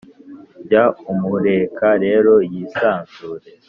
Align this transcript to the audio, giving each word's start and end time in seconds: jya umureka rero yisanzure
jya 0.65 0.83
umureka 1.11 1.87
rero 2.03 2.33
yisanzure 2.51 3.47